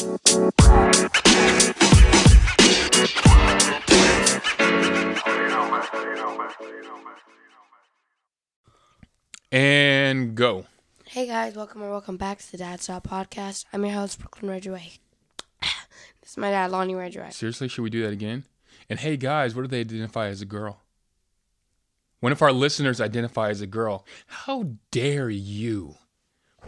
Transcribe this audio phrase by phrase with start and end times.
[0.00, 0.18] And
[10.34, 10.64] go.
[11.04, 13.66] Hey guys, welcome or welcome back to the Dad Stop Podcast.
[13.74, 14.92] I'm your host, Brooklyn Ridgeway.
[15.60, 17.32] this is my dad, Lonnie Ridgeway.
[17.32, 18.44] Seriously, should we do that again?
[18.88, 20.80] And hey, guys, what do they identify as a girl?
[22.20, 24.06] One of our listeners identify as a girl.
[24.26, 25.96] How dare you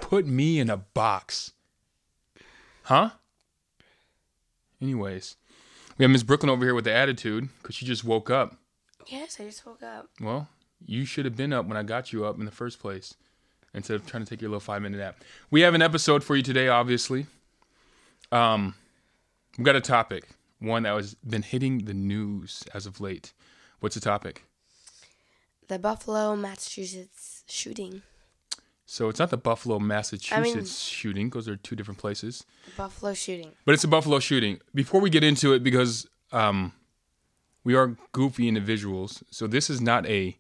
[0.02, 1.52] put me in a box?
[2.82, 3.12] Huh?
[4.82, 5.36] Anyways,
[5.96, 8.56] we have Miss Brooklyn over here with the attitude because she just woke up.
[9.06, 10.08] Yes, I just woke up.
[10.20, 10.48] Well,
[10.84, 13.14] you should have been up when I got you up in the first place
[13.72, 15.16] instead of trying to take your little five minute nap.
[15.52, 17.26] We have an episode for you today, obviously.
[18.32, 18.74] Um,
[19.56, 23.32] we've got a topic, one that has been hitting the news as of late.
[23.78, 24.44] What's the topic?
[25.68, 28.02] The Buffalo, Massachusetts shooting.
[28.92, 32.44] So it's not the Buffalo, Massachusetts shooting; those are two different places.
[32.76, 33.52] Buffalo shooting.
[33.64, 34.60] But it's a Buffalo shooting.
[34.74, 36.74] Before we get into it, because um,
[37.64, 40.36] we are goofy individuals, so this is not a.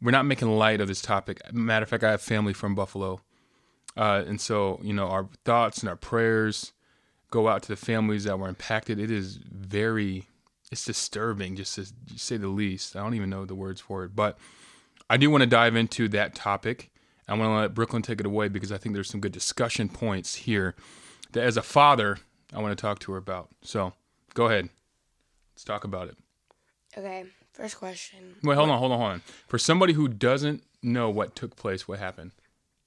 [0.00, 1.40] We're not making light of this topic.
[1.52, 3.20] Matter of fact, I have family from Buffalo,
[3.96, 6.72] uh, and so you know our thoughts and our prayers
[7.30, 8.98] go out to the families that were impacted.
[8.98, 10.26] It is very,
[10.72, 12.96] it's disturbing, just to say the least.
[12.96, 14.36] I don't even know the words for it, but
[15.08, 16.88] I do want to dive into that topic.
[17.28, 19.88] I want to let Brooklyn take it away because I think there's some good discussion
[19.88, 20.74] points here
[21.32, 22.18] that, as a father,
[22.52, 23.48] I want to talk to her about.
[23.62, 23.92] So,
[24.34, 24.68] go ahead.
[25.54, 26.16] Let's talk about it.
[26.98, 28.34] Okay, first question.
[28.42, 29.22] Wait, hold on, hold on, hold on.
[29.46, 32.32] For somebody who doesn't know what took place, what happened?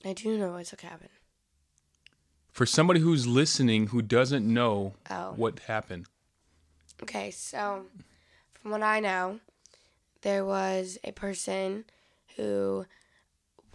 [0.04, 1.10] I do know what took happen.
[2.52, 5.34] For somebody who's listening who doesn't know Oh.
[5.36, 6.06] what happened,
[7.04, 7.86] Okay, so
[8.54, 9.40] from what I know,
[10.22, 11.84] there was a person
[12.38, 12.86] who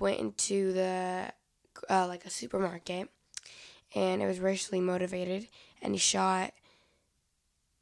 [0.01, 1.33] went into the
[1.89, 3.09] uh, like a supermarket,
[3.95, 5.47] and it was racially motivated,
[5.81, 6.53] and he shot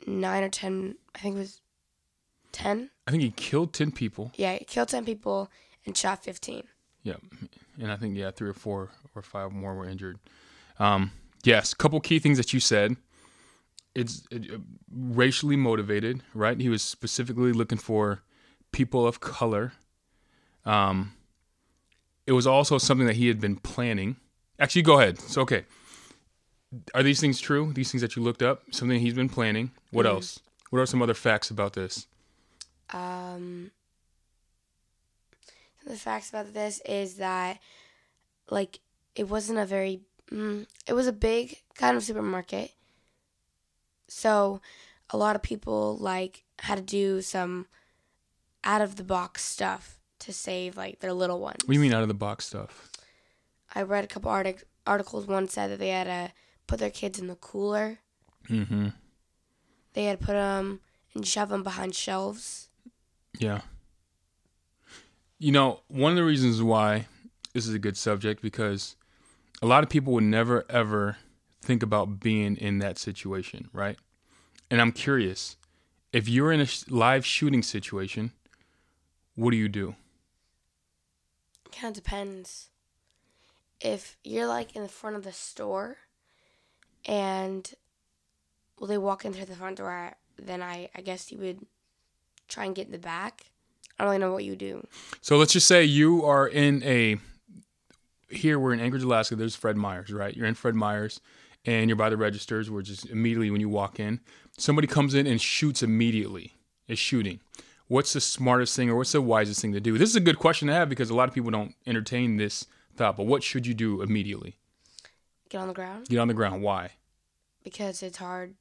[0.06, 0.96] nine or ten.
[1.14, 1.62] I think it was
[2.52, 2.90] ten.
[3.06, 4.32] I think he killed 10 people.
[4.34, 5.50] Yeah, he killed ten people
[5.86, 6.64] and shot fifteen.
[7.02, 7.16] Yeah.
[7.80, 10.18] And I think, yeah, three or four or five more were injured.
[10.78, 11.12] Um,
[11.44, 12.96] yes, couple key things that you said.
[13.94, 14.58] It's uh,
[14.92, 16.60] racially motivated, right?
[16.60, 18.22] He was specifically looking for
[18.72, 19.72] people of color.
[20.64, 21.14] Um,
[22.28, 24.16] it was also something that he had been planning.
[24.60, 25.18] Actually, go ahead.
[25.18, 25.64] So, okay.
[26.94, 27.72] Are these things true?
[27.72, 28.64] These things that you looked up?
[28.70, 29.70] Something he's been planning?
[29.92, 30.10] What Mhm.
[30.10, 30.40] else?
[30.68, 32.06] What are some other facts about this?
[32.90, 33.70] Um,
[35.86, 37.60] the facts about this is that,
[38.50, 38.80] like,
[39.14, 42.72] it wasn't a very, mm, it was a big kind of supermarket.
[44.06, 44.60] So,
[45.08, 47.68] a lot of people like had to do some
[48.64, 51.58] out of the box stuff to save like their little ones.
[51.64, 52.90] What do you mean out of the box stuff?
[53.74, 55.26] I read a couple artic- articles.
[55.26, 56.32] One said that they had to
[56.66, 57.98] put their kids in the cooler.
[58.48, 58.88] Mm-hmm.
[59.94, 60.80] They had to put them
[61.14, 62.68] and shove them behind shelves.
[63.38, 63.60] Yeah.
[65.38, 67.06] You know, one of the reasons why
[67.52, 68.96] this is a good subject because
[69.62, 71.16] a lot of people would never ever
[71.60, 73.98] think about being in that situation, right?
[74.70, 75.56] And I'm curious,
[76.12, 78.32] if you're in a live shooting situation,
[79.34, 79.94] what do you do?
[81.72, 82.70] Kind of depends.
[83.80, 85.98] If you're like in the front of the store
[87.04, 87.72] and
[88.78, 91.66] well they walk in through the front door, then I I guess you would
[92.48, 93.46] try and get in the back.
[93.98, 94.86] I don't really know what you do.
[95.20, 97.18] So let's just say you are in a
[98.30, 99.36] here we're in Anchorage, Alaska.
[99.36, 100.36] There's Fred Meyer's, right?
[100.36, 101.20] You're in Fred Meyer's,
[101.64, 102.70] and you're by the registers.
[102.70, 104.20] Where just immediately when you walk in,
[104.56, 106.54] somebody comes in and shoots immediately.
[106.86, 107.40] Is shooting.
[107.88, 109.98] What's the smartest thing or what's the wisest thing to do?
[109.98, 112.66] This is a good question to have because a lot of people don't entertain this
[112.96, 113.16] thought.
[113.16, 114.56] But what should you do immediately?
[115.48, 116.62] Get on the ground Get on the ground.
[116.62, 116.92] Why?
[117.64, 118.54] because it's hard.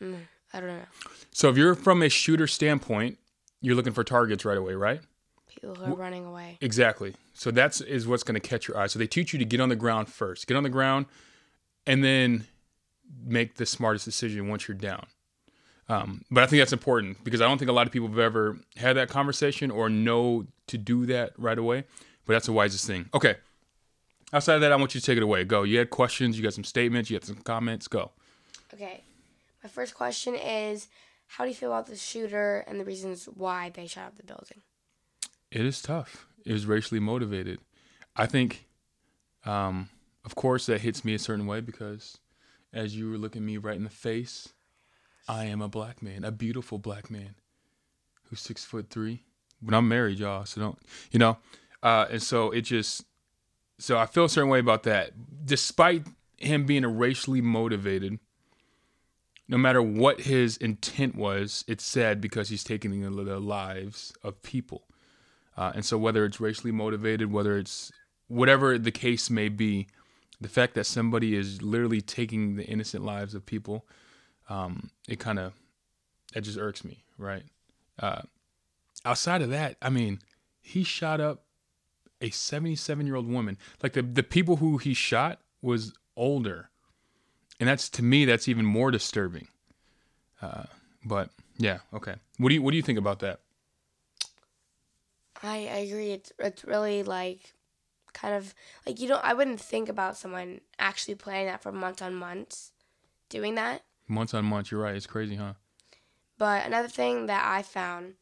[0.00, 0.20] Mm,
[0.54, 0.84] I don't know.
[1.32, 3.18] So if you're from a shooter standpoint,
[3.60, 5.00] you're looking for targets right away, right?
[5.48, 6.56] People who are running away.
[6.60, 7.14] Exactly.
[7.34, 8.86] So that's is what's going to catch your eye.
[8.86, 10.46] So they teach you to get on the ground first.
[10.46, 11.06] Get on the ground,
[11.86, 12.46] and then
[13.24, 15.06] make the smartest decision once you're down.
[15.88, 18.18] Um, but I think that's important because I don't think a lot of people have
[18.18, 21.84] ever had that conversation or know to do that right away.
[22.26, 23.08] But that's the wisest thing.
[23.14, 23.36] Okay.
[24.32, 25.44] Outside of that, I want you to take it away.
[25.44, 25.62] Go.
[25.62, 26.36] You had questions.
[26.36, 27.08] You got some statements.
[27.08, 27.88] You had some comments.
[27.88, 28.10] Go.
[28.74, 29.02] Okay.
[29.62, 30.88] My first question is
[31.26, 34.24] how do you feel about the shooter and the reasons why they shot up the
[34.24, 34.62] building?
[35.50, 36.26] It is tough.
[36.44, 37.60] It was racially motivated.
[38.14, 38.66] I think,
[39.44, 39.88] um,
[40.24, 42.18] of course, that hits me a certain way because
[42.72, 44.52] as you were looking me right in the face,
[45.26, 47.34] I am a black man, a beautiful black man
[48.24, 49.24] who's six foot three.
[49.60, 50.78] But I'm married, y'all, so don't,
[51.10, 51.38] you know?
[51.82, 53.04] Uh, and so it just,
[53.78, 55.12] so I feel a certain way about that.
[55.44, 56.06] Despite
[56.36, 58.18] him being a racially motivated
[59.48, 64.42] no matter what his intent was, it's sad because he's taking the, the lives of
[64.42, 64.84] people.
[65.56, 67.90] Uh, and so, whether it's racially motivated, whether it's
[68.28, 69.88] whatever the case may be,
[70.40, 73.86] the fact that somebody is literally taking the innocent lives of people,
[74.48, 75.52] um, it kind of
[76.32, 77.44] that just irks me, right?
[77.98, 78.22] Uh,
[79.04, 80.20] outside of that, I mean,
[80.60, 81.44] he shot up
[82.20, 83.58] a 77 year old woman.
[83.82, 86.70] Like the the people who he shot was older,
[87.60, 89.48] and that's to me that's even more disturbing.
[90.40, 90.64] Uh,
[91.04, 92.14] but yeah, okay.
[92.38, 93.40] What do you what do you think about that?
[95.42, 96.10] I, I agree.
[96.10, 97.54] It's it's really like
[98.12, 98.54] kind of
[98.86, 99.24] like you don't.
[99.24, 102.72] I wouldn't think about someone actually planning that for months on months,
[103.28, 103.82] doing that.
[104.08, 104.94] Months on months, you're right.
[104.96, 105.52] It's crazy, huh?
[106.38, 108.14] But another thing that I found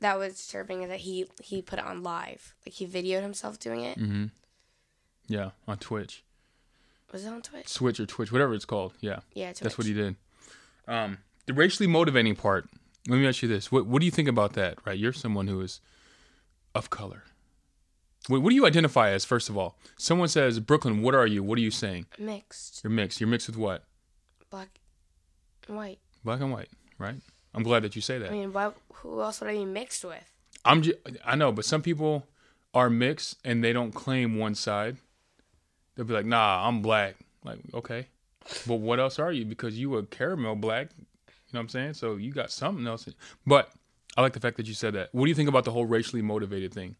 [0.00, 2.54] that was disturbing is that he he put it on live.
[2.66, 3.98] Like he videoed himself doing it.
[3.98, 4.26] Mm-hmm.
[5.28, 6.24] Yeah, on Twitch,
[7.12, 7.68] Was it on Twitch?
[7.68, 8.94] Switch or Twitch, whatever it's called.
[9.00, 9.60] Yeah, Yeah, Twitch.
[9.60, 10.16] that's what he did.
[10.86, 12.66] Um, the racially motivating part.
[13.06, 14.78] Let me ask you this: what What do you think about that?
[14.86, 15.80] Right, you're someone who is
[16.74, 17.24] of color.
[18.28, 19.24] What, what do you identify as?
[19.26, 21.02] First of all, someone says Brooklyn.
[21.02, 21.42] What are you?
[21.42, 22.06] What are you saying?
[22.18, 23.20] mixed You're mixed.
[23.20, 23.84] You're mixed with what?
[24.50, 24.80] black
[25.76, 25.98] white.
[26.24, 26.68] Black and white,
[26.98, 27.16] right?
[27.54, 28.30] I'm glad that you say that.
[28.30, 30.22] I mean, why, who else would I be mixed with?
[30.64, 32.26] I'm just, I know, but some people
[32.74, 34.96] are mixed and they don't claim one side.
[35.94, 38.06] They'll be like, "Nah, I'm black." Like, okay,
[38.66, 39.44] but what else are you?
[39.44, 40.90] Because you a caramel black.
[40.96, 41.94] You know what I'm saying?
[41.94, 43.08] So you got something else.
[43.46, 43.70] But
[44.16, 45.08] I like the fact that you said that.
[45.12, 46.96] What do you think about the whole racially motivated thing?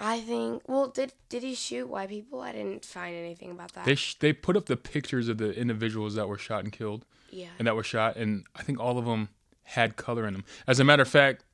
[0.00, 0.62] I think.
[0.68, 2.40] Well, did did he shoot white people?
[2.40, 3.84] I didn't find anything about that.
[3.84, 7.04] They sh- they put up the pictures of the individuals that were shot and killed,
[7.30, 7.48] yeah.
[7.58, 9.28] and that were shot, and I think all of them
[9.64, 10.44] had color in them.
[10.66, 11.44] As a matter of fact,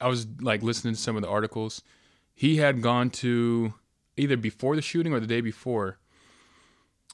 [0.00, 1.82] I was like listening to some of the articles.
[2.34, 3.74] He had gone to
[4.16, 5.98] either before the shooting or the day before.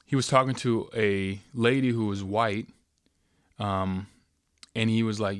[0.05, 2.67] He was talking to a lady who was white,
[3.59, 4.07] um,
[4.73, 5.37] and he was like,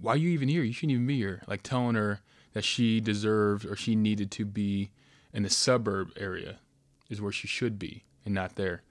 [0.00, 0.62] "Why are you even here?
[0.62, 2.20] You shouldn't even be here." Like telling her
[2.52, 4.90] that she deserved or she needed to be
[5.32, 6.58] in the suburb area
[7.10, 8.82] is where she should be and not there.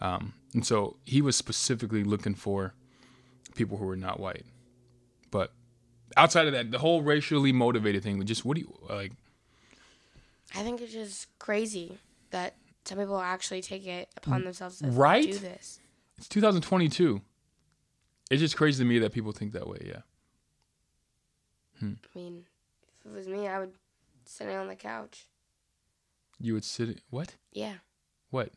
[0.00, 2.74] Um, and so he was specifically looking for
[3.54, 4.44] people who were not white.
[5.30, 5.52] But
[6.16, 9.12] outside of that, the whole racially motivated thing, just what do you like?
[10.54, 11.98] I think it's just crazy
[12.30, 12.54] that
[12.84, 15.24] some people actually take it upon themselves to Right?
[15.24, 15.80] do this.
[16.18, 17.20] It's 2022.
[18.30, 19.78] It's just crazy to me that people think that way.
[19.84, 20.00] Yeah.
[21.82, 22.44] I mean,
[23.06, 23.72] if it was me, I would
[24.24, 25.26] sit on the couch.
[26.38, 27.00] You would sit.
[27.10, 27.36] What?
[27.52, 27.74] Yeah.
[28.30, 28.50] What?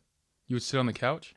[0.47, 1.35] You would sit on the couch?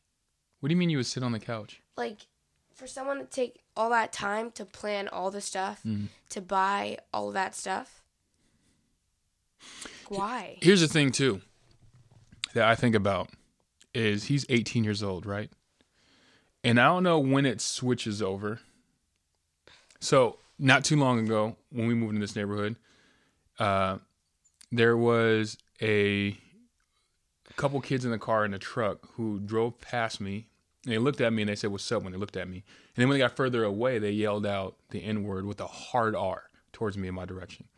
[0.60, 1.82] What do you mean you would sit on the couch?
[1.96, 2.26] Like,
[2.74, 6.08] for someone to take all that time to plan all the stuff, Mhm.
[6.30, 8.02] to buy all that stuff,
[10.08, 10.58] why?
[10.62, 11.42] Here's the thing too
[12.54, 13.30] that I think about
[13.94, 15.50] is he's 18 years old, right?
[16.64, 18.60] And I don't know when it switches over.
[20.00, 22.76] So not too long ago, when we moved in this neighborhood,
[23.62, 23.98] uh,
[24.72, 26.36] there was a
[27.54, 30.48] couple kids in the car in a truck who drove past me.
[30.84, 32.56] And they looked at me and they said, "What's up?" When they looked at me,
[32.56, 35.66] and then when they got further away, they yelled out the N word with a
[35.68, 37.68] hard R towards me in my direction.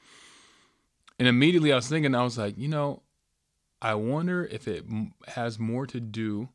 [1.19, 3.03] And immediately I was thinking, I was like, you know,
[3.83, 4.87] I wonder if it
[5.29, 6.49] has more to do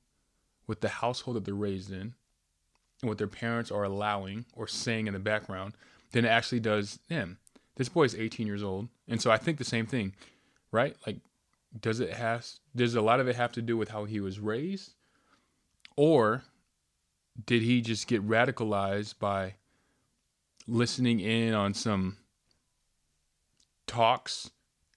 [0.66, 2.16] with the household that they're raised in
[3.02, 5.76] and what their parents are allowing or saying in the background
[6.14, 7.38] than it actually does them.
[7.80, 8.90] This boy is 18 years old.
[9.08, 10.14] And so I think the same thing,
[10.70, 10.98] right?
[11.08, 11.20] Like,
[11.80, 14.38] does it has, does a lot of it have to do with how he was
[14.38, 14.96] raised?
[15.96, 16.44] Or
[17.46, 19.54] did he just get radicalized by
[20.68, 22.18] listening in on some
[23.88, 24.52] talks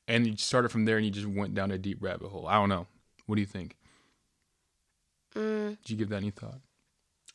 [0.09, 2.49] and you started from there and you just went down a deep rabbit hole.
[2.49, 2.89] I don't know.
[3.27, 3.77] What do you think?
[5.37, 6.59] Mm, Did you give that any thought?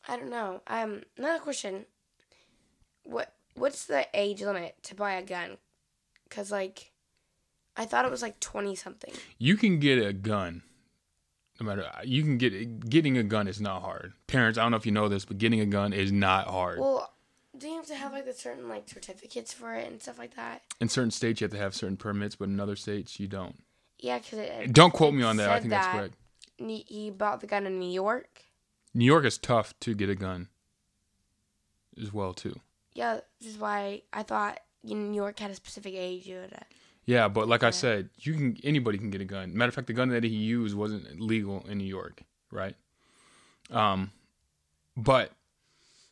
[0.06, 0.60] I don't know.
[0.66, 1.86] Um, another question.
[3.04, 5.58] What What's the age limit to buy a gun?
[6.30, 6.92] Cause like,
[7.76, 9.12] I thought it was like twenty something.
[9.38, 10.62] You can get a gun.
[11.60, 14.12] No matter you can get getting a gun is not hard.
[14.26, 16.78] Parents, I don't know if you know this, but getting a gun is not hard.
[16.78, 17.12] Well,
[17.56, 20.36] do you have to have like the certain like certificates for it and stuff like
[20.36, 20.62] that?
[20.80, 23.56] in certain states, you have to have certain permits, but in other states, you don't.
[23.98, 24.72] Yeah, cause it.
[24.72, 25.50] Don't quote it me on that.
[25.50, 26.14] I think that's that correct.
[26.58, 28.42] He he bought the gun in New York.
[28.94, 30.48] New York is tough to get a gun
[32.00, 32.60] as well too.
[32.98, 36.26] Yeah, this is why I thought New York had a specific age.
[36.26, 36.38] You.
[36.52, 36.58] Uh,
[37.06, 39.56] Yeah, but like I said, you can anybody can get a gun.
[39.56, 42.74] Matter of fact, the gun that he used wasn't legal in New York, right?
[43.70, 44.10] Um,
[44.96, 45.30] but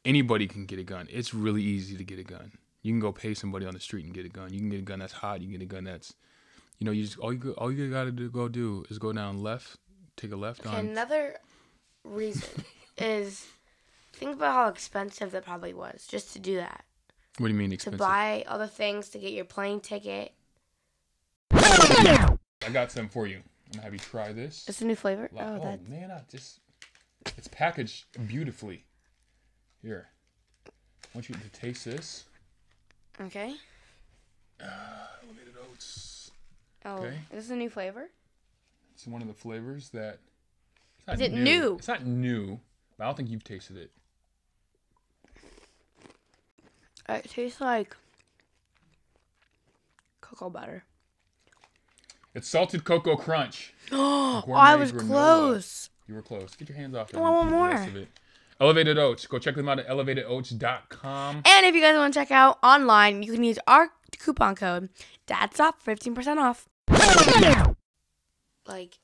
[0.05, 1.09] anybody can get a gun.
[1.11, 2.53] It's really easy to get a gun.
[2.83, 4.53] You can go pay somebody on the street and get a gun.
[4.53, 5.41] You can get a gun that's hot.
[5.41, 6.15] You can get a gun that's,
[6.79, 9.43] you know, you just all you all you gotta do go do is go down
[9.43, 9.77] left,
[10.17, 10.87] take a left Okay, on.
[10.87, 11.39] another
[12.05, 12.49] reason
[12.97, 13.45] is
[14.17, 16.85] think about how expensive that probably was just to do that.
[17.39, 17.99] What do you mean expensive?
[17.99, 20.33] To buy all the things to get your plane ticket.
[21.53, 22.37] I
[22.73, 23.37] got some for you.
[23.37, 24.65] I'm gonna have you try this.
[24.69, 25.29] It's a new flavor.
[25.33, 25.89] Like, Oh, oh that.
[25.89, 26.61] man, I just
[27.37, 28.85] it's packaged beautifully.
[29.83, 30.09] Here,
[30.67, 30.71] I
[31.15, 32.25] want you to taste this.
[33.21, 33.55] Okay.
[34.61, 36.31] Elevated oats.
[36.85, 37.19] Oh, Okay.
[37.31, 38.09] is this a new flavor?
[38.95, 40.21] It's one of the flavors that.
[40.99, 41.77] It's not Is it new?
[41.77, 42.61] It's not new,
[42.97, 43.91] but I don't think you've tasted it.
[47.09, 47.97] It tastes like
[50.21, 50.85] cocoa butter.
[52.35, 53.73] It's salted cocoa crunch.
[53.93, 55.07] Oh, I was granola.
[55.07, 55.91] close.
[56.09, 56.55] You were close.
[56.57, 57.17] Get your hands off it.
[57.17, 57.69] I want and eat the more.
[57.71, 58.09] rest of it.
[58.61, 59.27] Elevated Oats.
[59.27, 61.43] Go check them out at elevatedoats.com.
[61.45, 64.89] And if you guys want to check out online, you can use our coupon code
[65.27, 66.69] DADSOP for 15% off.
[68.67, 68.99] Like,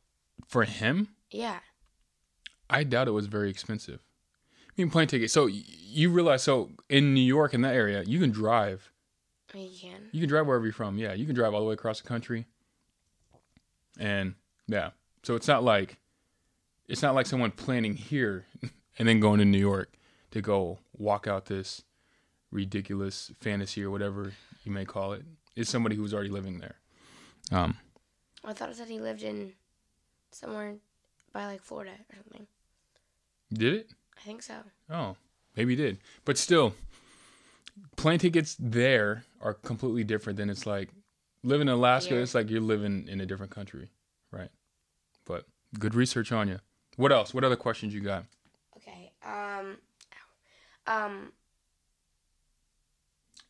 [0.47, 1.61] For him, yeah.
[2.68, 4.00] I doubt it was very expensive.
[4.76, 5.31] Mean, plane ticket.
[5.31, 8.91] So you realize, so in New York, in that area, you can drive.
[9.55, 10.09] You can.
[10.12, 10.97] You can drive wherever you're from.
[10.97, 12.47] Yeah, you can drive all the way across the country.
[13.99, 14.35] And
[14.67, 14.91] yeah,
[15.23, 15.99] so it's not like
[16.88, 18.47] it's not like someone planning here
[18.99, 19.93] and then going to New York
[20.31, 21.83] to go walk out this
[22.50, 24.33] ridiculous fantasy or whatever
[24.64, 25.23] you may call it.
[25.55, 26.76] It's somebody who's already living there.
[27.50, 27.76] Um,
[28.45, 29.52] I thought it said he lived in
[30.31, 30.76] somewhere
[31.33, 32.47] by like Florida or something.
[33.52, 33.91] did it?
[34.23, 34.55] I think so.
[34.88, 35.17] Oh,
[35.57, 35.99] maybe he did.
[36.25, 36.75] But still,
[37.97, 40.91] plane tickets there are completely different than it's like
[41.43, 42.14] living in Alaska.
[42.14, 42.23] Here.
[42.23, 43.91] It's like you're living in a different country,
[44.31, 44.50] right?
[45.25, 45.47] But
[45.79, 46.61] good research on you.
[46.97, 47.35] What else?
[47.35, 48.25] What other questions you got?
[48.76, 49.11] Okay.
[49.25, 49.79] Um.
[50.87, 51.33] Um.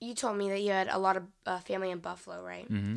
[0.01, 2.67] You told me that you had a lot of uh, family in Buffalo, right?
[2.67, 2.97] hmm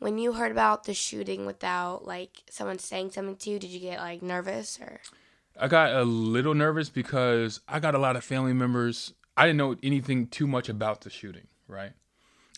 [0.00, 3.80] When you heard about the shooting without like someone saying something to you, did you
[3.80, 5.00] get like nervous or?
[5.58, 9.12] I got a little nervous because I got a lot of family members.
[9.36, 11.92] I didn't know anything too much about the shooting, right?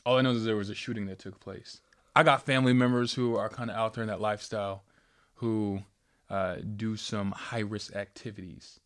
[0.07, 1.81] All I know is there was a shooting that took place.
[2.15, 4.85] I got family members who are kind of out there in that lifestyle
[5.35, 5.83] who
[6.31, 8.81] uh, do some high risk activities.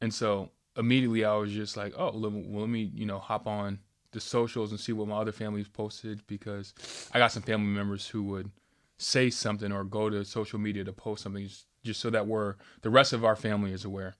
[0.00, 3.46] And so immediately I was just like, oh, let me, let me, you know, hop
[3.46, 3.78] on
[4.12, 6.74] the socials and see what my other families posted because
[7.12, 8.50] I got some family members who would
[8.98, 12.56] say something or go to social media to post something just, just so that we're
[12.82, 14.14] the rest of our family is aware.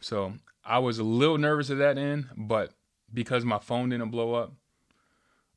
[0.00, 2.72] So I was a little nervous at that end, but
[3.12, 4.52] because my phone didn't blow up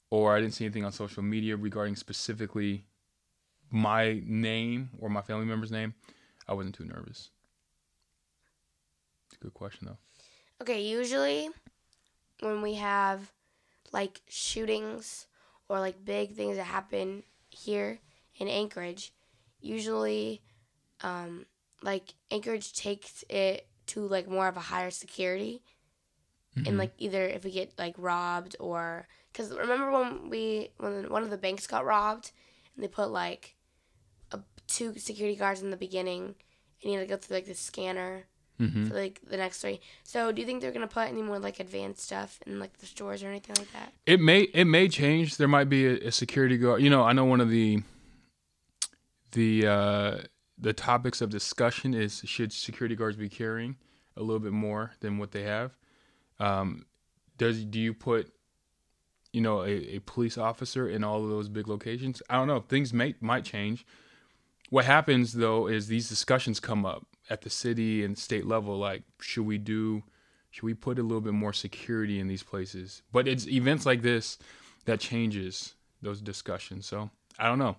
[0.09, 2.85] or I didn't see anything on social media regarding specifically
[3.69, 5.93] my name or my family member's name,
[6.47, 7.29] I wasn't too nervous.
[9.27, 9.97] It's a good question though.
[10.61, 11.49] Okay, usually
[12.39, 13.31] when we have
[13.91, 15.27] like shootings
[15.67, 17.99] or like big things that happen here
[18.37, 19.13] in Anchorage,
[19.59, 20.41] usually
[21.03, 21.45] um,
[21.81, 25.61] like Anchorage takes it to like more of a higher security.
[26.67, 31.23] And like either if we get like robbed or because remember when we when one
[31.23, 32.31] of the banks got robbed
[32.75, 33.55] and they put like
[34.31, 36.35] a, two security guards in the beginning
[36.83, 38.25] and you had to go through like the scanner
[38.61, 38.85] Mm-hmm.
[38.85, 39.81] for like the next three.
[40.03, 42.85] So do you think they're gonna put any more like advanced stuff in like the
[42.85, 43.91] stores or anything like that?
[44.05, 45.37] It may it may change.
[45.37, 46.83] There might be a, a security guard.
[46.83, 47.81] You know, I know one of the
[49.31, 50.17] the uh,
[50.63, 53.75] the topics of discussion is should security guards be carrying
[54.15, 55.75] a little bit more than what they have.
[56.39, 56.85] Um,
[57.37, 58.31] does do you put
[59.33, 62.21] you know a, a police officer in all of those big locations?
[62.29, 62.61] I don't know.
[62.61, 63.85] Things may might change.
[64.69, 68.77] What happens though is these discussions come up at the city and state level.
[68.77, 70.03] Like, should we do?
[70.49, 73.01] Should we put a little bit more security in these places?
[73.11, 74.37] But it's events like this
[74.85, 76.85] that changes those discussions.
[76.85, 77.75] So I don't know.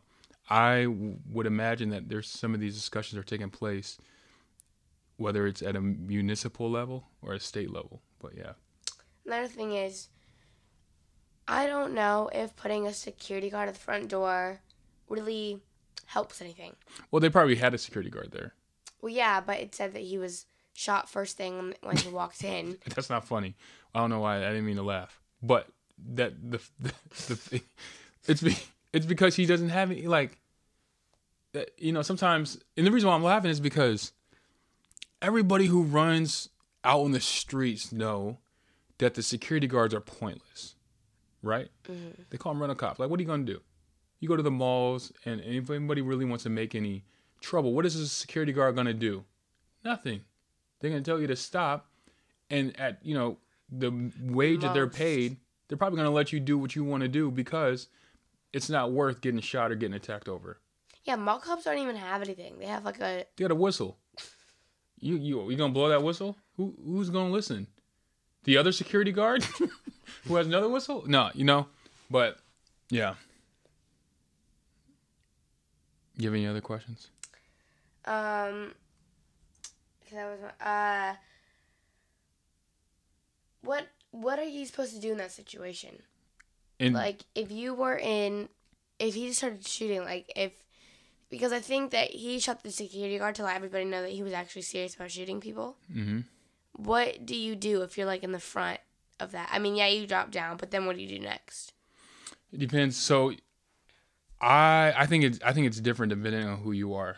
[0.50, 3.98] I w- would imagine that there's some of these discussions are taking place,
[5.16, 8.02] whether it's at a municipal level or a state level.
[8.20, 8.52] But yeah,
[9.26, 10.08] Another thing is,
[11.48, 14.60] I don't know if putting a security guard at the front door
[15.08, 15.60] really
[16.06, 16.74] helps anything.
[17.10, 18.54] well, they probably had a security guard there.
[19.00, 22.42] Well, yeah, but it said that he was shot first thing when- when he walked
[22.44, 22.78] in.
[22.94, 23.54] That's not funny.
[23.94, 24.38] I don't know why.
[24.38, 25.20] I didn't mean to laugh.
[25.42, 25.68] But
[26.14, 26.92] that the the,
[27.50, 27.62] the
[28.26, 28.56] it's be,
[28.94, 30.38] it's because he doesn't have any like.
[31.78, 34.12] You know, sometimes, and the reason why I'm laughing is because
[35.22, 36.48] everybody who runs
[36.82, 38.38] out on the streets know
[38.98, 40.74] that the security guards are pointless,
[41.42, 41.68] right?
[41.88, 42.22] Mm-hmm.
[42.30, 42.98] They call them rental cops.
[42.98, 43.60] Like, what are you gonna do?
[44.18, 47.04] You go to the malls, and if anybody really wants to make any
[47.40, 49.24] trouble, what is a security guard gonna do?
[49.84, 50.22] Nothing.
[50.80, 51.88] They're gonna tell you to stop,
[52.50, 53.38] and at you know
[53.70, 55.36] the wage that they're paid,
[55.68, 57.88] they're probably gonna let you do what you want to do because
[58.54, 60.58] it's not worth getting shot or getting attacked over.
[61.04, 62.58] Yeah, mall cops don't even have anything.
[62.58, 63.98] They have like a They got a whistle.
[65.00, 66.36] You you you gonna blow that whistle?
[66.56, 67.66] Who who's gonna listen?
[68.44, 69.44] The other security guard
[70.24, 71.04] who has another whistle?
[71.06, 71.66] No, you know.
[72.10, 72.38] But
[72.90, 73.14] yeah.
[76.16, 77.08] You have any other questions?
[78.04, 78.72] Um,
[80.12, 81.14] that was uh,
[83.62, 86.02] what what are you supposed to do in that situation?
[86.80, 88.48] And Like, if you were in,
[88.98, 90.52] if he started shooting, like if,
[91.30, 94.22] because I think that he shot the security guard to let everybody know that he
[94.22, 95.76] was actually serious about shooting people.
[95.92, 96.20] hmm
[96.72, 98.80] What do you do if you're like in the front
[99.20, 99.48] of that?
[99.52, 101.72] I mean, yeah, you drop down, but then what do you do next?
[102.52, 102.96] It depends.
[102.96, 103.32] So,
[104.40, 107.16] I I think it's I think it's different depending on who you are.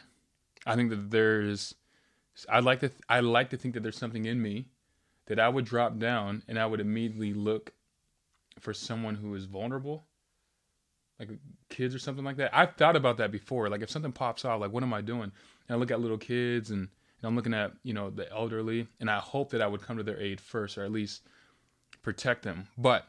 [0.65, 1.75] I think that there's
[2.49, 4.67] I like to I like to think that there's something in me
[5.27, 7.73] that I would drop down and I would immediately look
[8.59, 10.05] for someone who is vulnerable,
[11.19, 11.31] like
[11.69, 12.57] kids or something like that.
[12.57, 13.69] I've thought about that before.
[13.69, 15.33] Like if something pops out, like what am I doing?
[15.69, 18.87] And I look at little kids and, and I'm looking at you know the elderly,
[19.01, 21.23] and I hope that I would come to their aid first, or at least
[22.03, 22.69] protect them.
[22.77, 23.07] But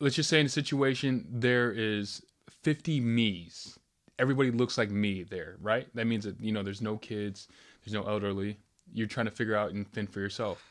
[0.00, 2.22] let's just say in a situation there is
[2.62, 3.78] 50 me's
[4.18, 7.48] everybody looks like me there right that means that you know there's no kids
[7.84, 8.58] there's no elderly
[8.92, 10.64] you're trying to figure out and fend for yourself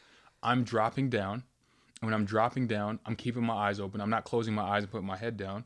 [0.44, 1.44] i'm dropping down
[2.02, 4.92] when i'm dropping down i'm keeping my eyes open i'm not closing my eyes and
[4.92, 5.64] putting my head down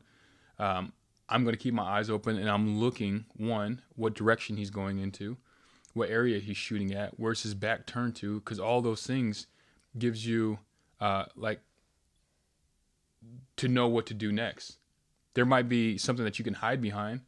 [0.58, 0.92] um,
[1.28, 4.98] i'm going to keep my eyes open and i'm looking one what direction he's going
[4.98, 5.36] into
[5.94, 9.46] what area he's shooting at where's his back turned to because all those things
[9.98, 10.58] gives you
[11.00, 11.60] uh, like
[13.56, 14.78] to know what to do next.
[15.34, 17.20] There might be something that you can hide behind,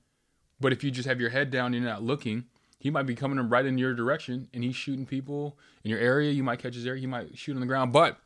[0.61, 2.44] but if you just have your head down and you're not looking,
[2.78, 6.30] he might be coming right in your direction and he's shooting people in your area.
[6.30, 7.00] You might catch his area.
[7.00, 8.18] He might shoot on the ground, but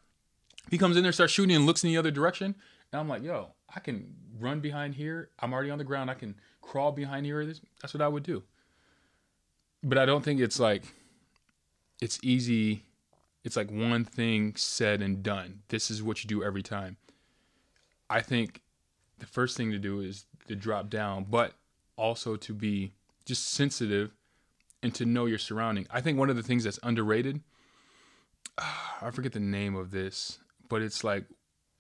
[0.70, 2.54] he comes in there, starts shooting, and looks in the other direction,
[2.92, 5.30] and I'm like, yo, I can run behind here.
[5.40, 6.10] I'm already on the ground.
[6.10, 7.44] I can crawl behind here.
[7.80, 8.42] That's what I would do.
[9.82, 10.82] But I don't think it's like
[12.00, 12.82] it's easy.
[13.44, 15.60] It's like one thing said and done.
[15.68, 16.97] This is what you do every time.
[18.10, 18.62] I think
[19.19, 21.54] the first thing to do is to drop down, but
[21.97, 22.93] also to be
[23.25, 24.14] just sensitive
[24.82, 25.86] and to know your surrounding.
[25.90, 27.40] I think one of the things that's underrated,
[28.58, 30.38] I forget the name of this,
[30.69, 31.25] but it's like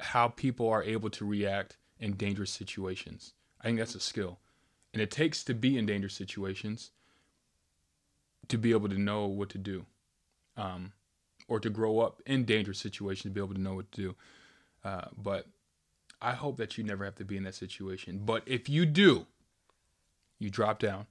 [0.00, 3.34] how people are able to react in dangerous situations.
[3.60, 4.38] I think that's a skill.
[4.92, 6.92] And it takes to be in dangerous situations
[8.48, 9.84] to be able to know what to do.
[10.56, 10.92] Um,
[11.48, 14.14] or to grow up in dangerous situations to be able to know what to do.
[14.84, 15.46] Uh, but
[16.20, 18.20] I hope that you never have to be in that situation.
[18.24, 19.26] But if you do,
[20.38, 21.06] you drop down.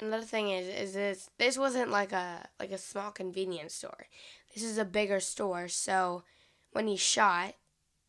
[0.00, 4.06] Another thing is, is this this wasn't like a like a small convenience store.
[4.54, 5.68] This is a bigger store.
[5.68, 6.24] So
[6.72, 7.54] when he shot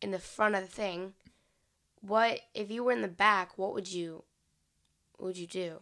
[0.00, 1.14] in the front of the thing,
[2.00, 3.56] what if you were in the back?
[3.56, 4.24] What would you
[5.16, 5.80] what would you do?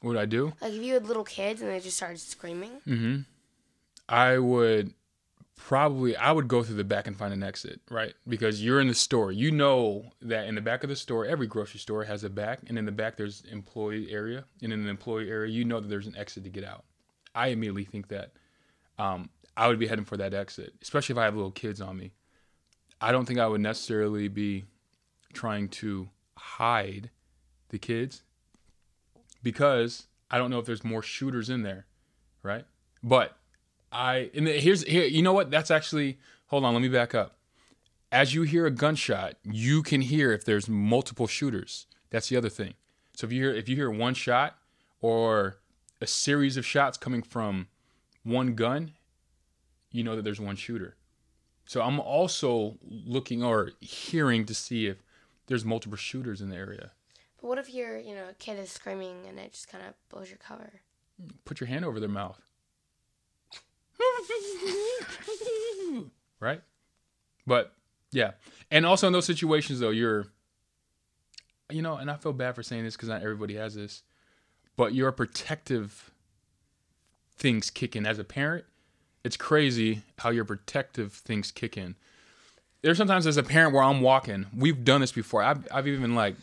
[0.00, 0.52] What would I do?
[0.60, 2.80] Like if you had little kids and they just started screaming.
[2.86, 3.20] Mm-hmm.
[4.08, 4.94] I would
[5.56, 8.14] probably I would go through the back and find an exit, right?
[8.26, 9.32] Because you're in the store.
[9.32, 12.60] You know that in the back of the store, every grocery store has a back,
[12.68, 15.88] and in the back there's employee area, and in the employee area, you know that
[15.88, 16.84] there's an exit to get out.
[17.34, 18.32] I immediately think that
[18.98, 19.28] um,
[19.58, 22.12] I would be heading for that exit, especially if I have little kids on me.
[23.00, 24.64] I don't think I would necessarily be
[25.32, 27.10] trying to hide
[27.70, 28.22] the kids
[29.42, 31.86] because I don't know if there's more shooters in there,
[32.42, 32.64] right?
[33.02, 33.36] But
[33.90, 35.50] I and here's here you know what?
[35.50, 37.36] That's actually hold on, let me back up.
[38.12, 41.86] As you hear a gunshot, you can hear if there's multiple shooters.
[42.10, 42.74] That's the other thing.
[43.16, 44.56] So if you hear if you hear one shot
[45.00, 45.58] or
[46.00, 47.66] a series of shots coming from
[48.22, 48.92] one gun,
[49.90, 50.96] you know that there's one shooter.
[51.64, 55.02] So I'm also looking or hearing to see if
[55.46, 56.92] there's multiple shooters in the area.
[57.40, 59.94] But what if your you know a kid is screaming and it just kind of
[60.08, 60.80] blows your cover?
[61.44, 62.40] Put your hand over their mouth.
[66.40, 66.62] right?
[67.46, 67.74] But
[68.12, 68.32] yeah.
[68.70, 70.26] And also in those situations though, you're
[71.70, 74.02] you know, and I feel bad for saying this because not everybody has this,
[74.76, 76.10] but your protective
[77.36, 78.64] things kick in as a parent.
[79.28, 81.96] It's crazy how your protective things kick in.
[82.80, 85.42] There's sometimes as a parent where I'm walking, we've done this before.
[85.42, 86.34] I've, I've even like,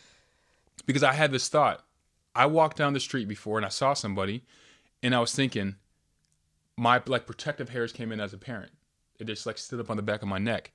[0.86, 1.84] because I had this thought.
[2.32, 4.44] I walked down the street before and I saw somebody
[5.02, 5.74] and I was thinking,
[6.76, 8.70] my like protective hairs came in as a parent.
[9.18, 10.70] It just like stood up on the back of my neck.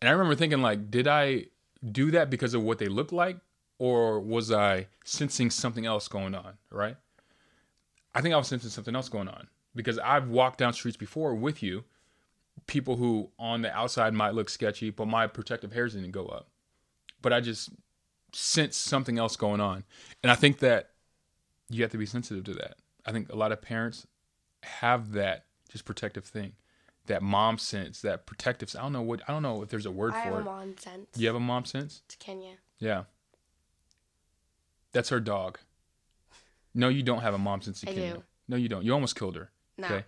[0.00, 1.44] And I remember thinking like, did I
[1.88, 3.36] do that because of what they look like?
[3.78, 6.54] Or was I sensing something else going on?
[6.72, 6.96] Right?
[8.12, 9.46] I think I was sensing something else going on.
[9.74, 11.84] Because I've walked down streets before with you,
[12.66, 16.48] people who on the outside might look sketchy, but my protective hairs didn't go up.
[17.20, 17.70] But I just
[18.32, 19.84] sense something else going on.
[20.22, 20.90] And I think that
[21.68, 22.76] you have to be sensitive to that.
[23.06, 24.06] I think a lot of parents
[24.62, 26.52] have that just protective thing,
[27.06, 28.74] that mom sense, that protective.
[28.78, 30.38] I don't know what I don't know if there's a word I for have a
[30.40, 30.44] it.
[30.44, 31.06] mom sense.
[31.16, 32.02] You have a mom sense?
[32.08, 32.56] To Kenya.
[32.78, 33.04] Yeah.
[34.92, 35.58] That's her dog.
[36.74, 37.80] No, you don't have a mom sense.
[37.80, 38.14] to I Kenya.
[38.14, 38.22] do.
[38.48, 38.84] No, you don't.
[38.84, 39.50] You almost killed her.
[39.76, 39.88] No.
[39.88, 40.04] Okay.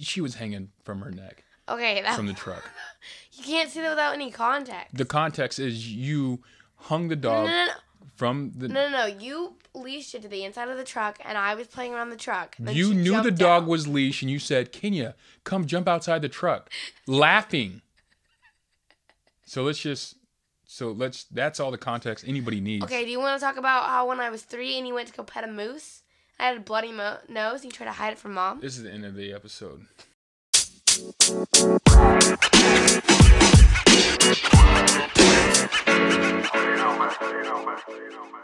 [0.00, 2.62] She was hanging from her neck Okay, that, from the truck.
[3.32, 4.96] you can't see that without any context.
[4.96, 6.42] The context is you
[6.76, 7.72] hung the dog no, no, no.
[8.16, 8.68] from the.
[8.68, 9.06] No, no, no.
[9.06, 12.16] You leashed it to the inside of the truck, and I was playing around the
[12.16, 12.56] truck.
[12.58, 13.68] You knew the dog out.
[13.68, 16.70] was leashed, and you said, "Kenya, come jump outside the truck,"
[17.06, 17.80] laughing.
[19.46, 20.16] So let's just.
[20.66, 21.24] So let's.
[21.24, 22.84] That's all the context anybody needs.
[22.84, 25.08] Okay, do you want to talk about how when I was three and you went
[25.08, 26.02] to go pet a moose,
[26.38, 28.60] I had a bloody mo- nose and you tried to hide it from mom?
[28.60, 29.86] This is the end of the episode.
[35.34, 37.12] You know, man.
[37.20, 37.78] You know, man.
[37.88, 38.42] You know, man.